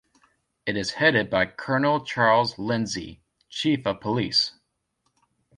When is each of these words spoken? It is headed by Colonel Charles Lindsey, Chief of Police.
It 0.65 0.77
is 0.77 0.93
headed 0.93 1.29
by 1.29 1.45
Colonel 1.45 2.03
Charles 2.03 2.57
Lindsey, 2.57 3.21
Chief 3.49 3.85
of 3.85 4.01
Police. 4.01 4.53